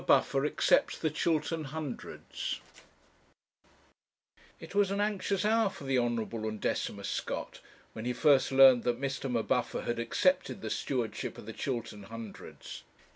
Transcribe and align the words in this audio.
M'BUFFER 0.01 0.43
ACCEPTS 0.45 0.97
THE 0.97 1.11
CHILTERN 1.11 1.65
HUNDREDS 1.65 2.59
It 4.59 4.73
was 4.73 4.89
an 4.89 4.99
anxious 4.99 5.45
hour 5.45 5.69
for 5.69 5.83
the 5.83 5.99
Honourable 5.99 6.47
Undecimus 6.49 7.07
Scott 7.07 7.59
when 7.93 8.05
he 8.05 8.11
first 8.13 8.51
learnt 8.51 8.81
that 8.85 8.99
Mr. 8.99 9.29
M'Buffer 9.31 9.83
had 9.83 9.99
accepted 9.99 10.61
the 10.63 10.71
Stewardship 10.71 11.37
of 11.37 11.45
the 11.45 11.53
Chiltern 11.53 12.01
Hundreds. 12.07 12.81